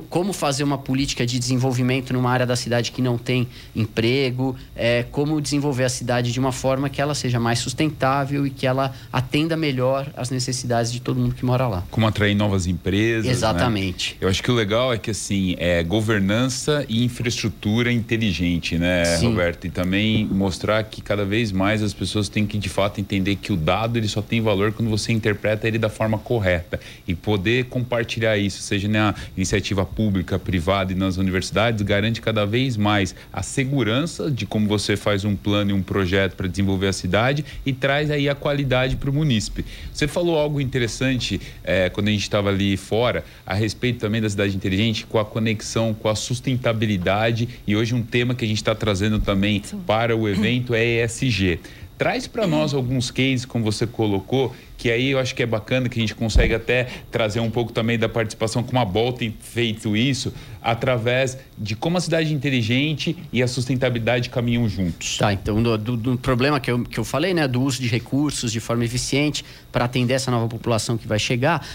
[0.09, 5.03] como fazer uma política de desenvolvimento numa área da cidade que não tem emprego, é,
[5.11, 8.93] como desenvolver a cidade de uma forma que ela seja mais sustentável e que ela
[9.13, 11.83] atenda melhor às necessidades de todo mundo que mora lá.
[11.91, 13.25] Como atrair novas empresas.
[13.25, 13.31] Né?
[13.31, 14.13] Exatamente.
[14.13, 14.17] Né?
[14.21, 19.27] Eu acho que o legal é que assim é governança e infraestrutura inteligente, né, Sim.
[19.27, 19.67] Roberto?
[19.67, 23.53] E também mostrar que cada vez mais as pessoas têm que de fato entender que
[23.53, 27.65] o dado ele só tem valor quando você interpreta ele da forma correta e poder
[27.65, 33.13] compartilhar isso, seja na iniciativa iniciativa pública, privada e nas universidades garante cada vez mais
[33.31, 37.43] a segurança de como você faz um plano e um projeto para desenvolver a cidade
[37.65, 39.65] e traz aí a qualidade para o munícipe.
[39.91, 44.29] Você falou algo interessante é, quando a gente estava ali fora a respeito também da
[44.29, 48.57] cidade inteligente com a conexão com a sustentabilidade e hoje um tema que a gente
[48.57, 51.59] está trazendo também para o evento é ESG.
[51.97, 55.89] Traz para nós alguns cases, como você colocou, que aí eu acho que é bacana
[55.89, 59.35] que a gente consegue até trazer um pouco também da participação, como a Bol tem
[59.39, 60.31] feito isso,
[60.61, 65.17] através de como a cidade inteligente e a sustentabilidade caminham juntos.
[65.17, 67.87] Tá, então do, do, do problema que eu, que eu falei, né, do uso de
[67.87, 71.65] recursos de forma eficiente para atender essa nova população que vai chegar,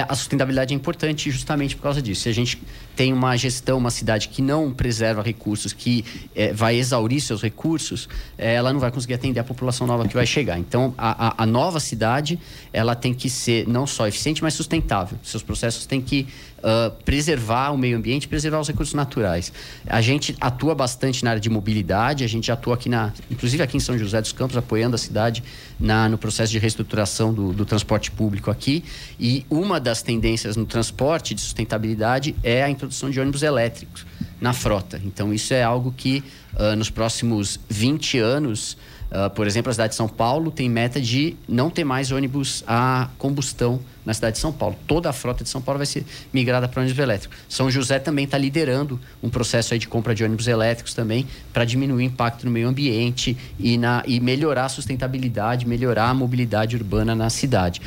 [0.00, 2.22] a sustentabilidade é importante justamente por causa disso.
[2.22, 2.62] Se a gente
[2.96, 8.08] tem uma gestão, uma cidade que não preserva recursos, que é, vai exaurir seus recursos,
[8.38, 10.58] é, ela não vai conseguir atender a população nova que vai chegar.
[10.58, 12.38] Então, a, a, a, nova cidade,
[12.72, 15.18] ela tem que ser não só eficiente, mas sustentável.
[15.22, 16.26] Seus processos têm que
[16.62, 19.52] uh, preservar o meio ambiente, preservar os recursos naturais.
[19.86, 23.76] A gente atua bastante na área de mobilidade, a gente atua aqui na, inclusive aqui
[23.76, 25.42] em São José dos Campos, apoiando a cidade
[25.78, 28.84] na, no processo de reestruturação do, do transporte público aqui.
[29.18, 34.06] E uma das tendências no transporte de sustentabilidade é a introdução de ônibus elétricos
[34.40, 35.00] na frota.
[35.04, 36.22] Então, isso é algo que
[36.54, 38.76] uh, nos próximos 20 anos
[39.12, 42.64] Uh, por exemplo, a cidade de São Paulo tem meta de não ter mais ônibus
[42.66, 44.74] a combustão na cidade de São Paulo.
[44.86, 47.34] Toda a frota de São Paulo vai ser migrada para ônibus elétrico.
[47.46, 51.98] São José também está liderando um processo de compra de ônibus elétricos também para diminuir
[51.98, 57.14] o impacto no meio ambiente e, na, e melhorar a sustentabilidade, melhorar a mobilidade urbana
[57.14, 57.82] na cidade.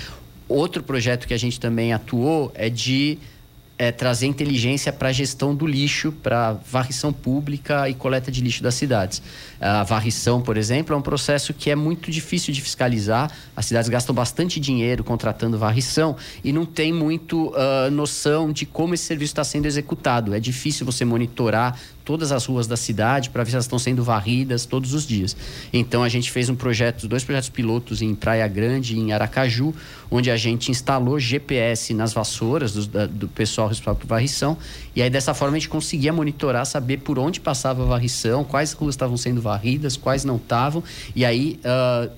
[0.48, 3.18] Outro projeto que a gente também atuou é de
[3.78, 8.64] é, trazer inteligência para a gestão do lixo, para varrição pública e coleta de lixo
[8.64, 9.22] das cidades.
[9.60, 13.32] A varrição, por exemplo, é um processo que é muito difícil de fiscalizar.
[13.56, 18.94] As cidades gastam bastante dinheiro contratando varrição e não tem muito uh, noção de como
[18.94, 20.34] esse serviço está sendo executado.
[20.34, 24.04] É difícil você monitorar todas as ruas da cidade para ver se elas estão sendo
[24.04, 25.36] varridas todos os dias.
[25.74, 29.74] Então a gente fez um projeto, dois projetos pilotos em Praia Grande e em Aracaju,
[30.12, 34.58] onde a gente instalou GPS nas vassouras do, do pessoal responsável por varrição
[34.96, 38.72] e aí dessa forma a gente conseguia monitorar, saber por onde passava a varrição, quais
[38.74, 40.84] ruas estavam sendo varridas, quais não estavam
[41.16, 42.12] e aí uh,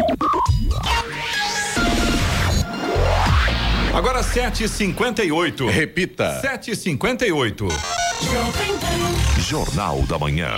[3.93, 5.69] Agora 7h58.
[5.69, 6.41] Repita.
[6.43, 8.04] 7h58.
[9.39, 10.49] Jornal da Manhã.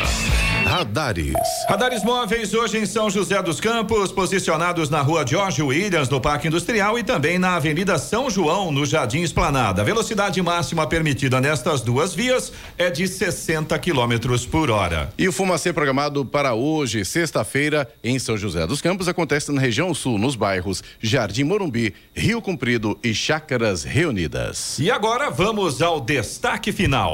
[0.65, 1.33] Radares.
[1.67, 6.47] Radares móveis hoje em São José dos Campos, posicionados na rua Jorge Williams, no Parque
[6.47, 9.81] Industrial e também na Avenida São João, no Jardim Esplanada.
[9.81, 15.13] A velocidade máxima permitida nestas duas vias é de 60 quilômetros por hora.
[15.17, 19.93] E o Fumacê programado para hoje, sexta-feira, em São José dos Campos, acontece na região
[19.93, 24.79] sul, nos bairros Jardim Morumbi, Rio Comprido e Chácaras Reunidas.
[24.79, 27.13] E agora vamos ao destaque final.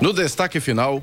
[0.00, 1.02] No destaque final,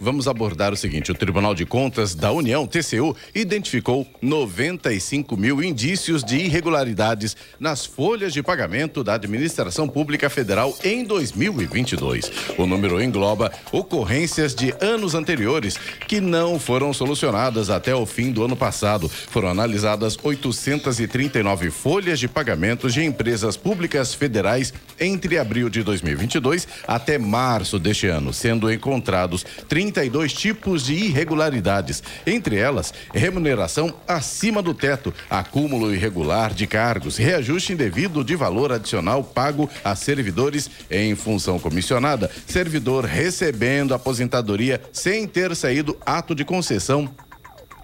[0.00, 6.22] vamos abordar o seguinte: o Tribunal de Contas da União, TCU, identificou 95 mil indícios
[6.22, 12.30] de irregularidades nas folhas de pagamento da Administração Pública Federal em 2022.
[12.58, 18.44] O número engloba ocorrências de anos anteriores que não foram solucionadas até o fim do
[18.44, 19.08] ano passado.
[19.08, 27.18] Foram analisadas 839 folhas de pagamentos de empresas públicas federais entre abril de 2022 até
[27.18, 29.44] março deste ano, sendo encontrados
[29.84, 37.72] 32 tipos de irregularidades, entre elas remuneração acima do teto, acúmulo irregular de cargos, reajuste
[37.74, 45.54] indevido de valor adicional pago a servidores em função comissionada, servidor recebendo aposentadoria sem ter
[45.54, 47.10] saído ato de concessão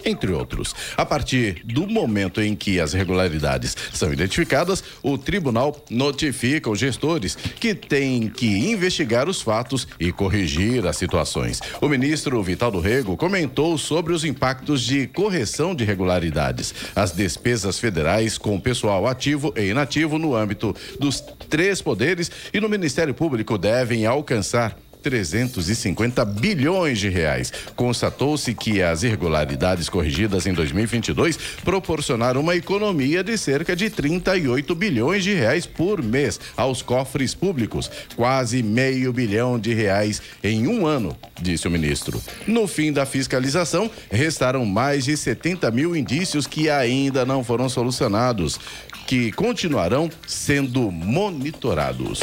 [0.05, 0.75] entre outros.
[0.97, 7.37] A partir do momento em que as irregularidades são identificadas, o tribunal notifica os gestores
[7.37, 11.61] que têm que investigar os fatos e corrigir as situações.
[11.81, 17.79] O ministro Vital do Rego comentou sobre os impactos de correção de irregularidades, as despesas
[17.79, 23.59] federais com pessoal ativo e inativo no âmbito dos três poderes e no Ministério Público
[23.59, 27.53] devem alcançar 350 bilhões de reais.
[27.75, 35.25] Constatou-se que as irregularidades corrigidas em 2022 proporcionaram uma economia de cerca de 38 bilhões
[35.25, 41.17] de reais por mês aos cofres públicos, quase meio bilhão de reais em um ano,
[41.41, 42.21] disse o ministro.
[42.47, 48.59] No fim da fiscalização, restaram mais de 70 mil indícios que ainda não foram solucionados,
[49.07, 52.21] que continuarão sendo monitorados.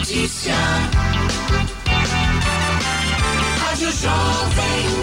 [0.00, 0.54] Notícia.
[3.60, 4.99] Rádio Jovem.